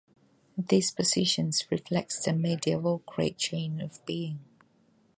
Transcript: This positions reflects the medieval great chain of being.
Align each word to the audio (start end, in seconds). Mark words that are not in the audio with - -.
This 0.57 0.89
positions 0.89 1.67
reflects 1.69 2.25
the 2.25 2.33
medieval 2.33 3.03
great 3.05 3.37
chain 3.37 3.79
of 3.81 4.03
being. 4.07 4.39